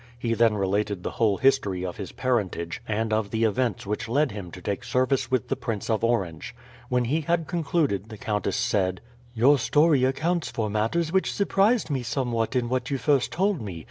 He 0.17 0.33
then 0.33 0.55
related 0.55 1.03
the 1.03 1.11
whole 1.11 1.37
history 1.37 1.85
of 1.85 1.97
his 1.97 2.11
parentage, 2.11 2.81
and 2.87 3.13
of 3.13 3.29
the 3.29 3.43
events 3.43 3.85
which 3.85 4.07
led 4.09 4.31
him 4.31 4.49
to 4.49 4.59
take 4.59 4.83
service 4.83 5.29
with 5.29 5.47
the 5.47 5.55
Prince 5.55 5.91
of 5.91 6.03
Orange. 6.03 6.55
When 6.89 7.05
he 7.05 7.21
had 7.21 7.45
concluded 7.45 8.09
the 8.09 8.17
countess 8.17 8.55
said: 8.57 8.99
"Your 9.35 9.59
story 9.59 10.03
accounts 10.03 10.49
for 10.49 10.71
matters 10.71 11.11
which 11.13 11.31
surprised 11.31 11.91
me 11.91 12.01
somewhat 12.01 12.55
in 12.55 12.67
what 12.67 12.89
you 12.89 12.97
first 12.97 13.31
told 13.31 13.61
me. 13.61 13.79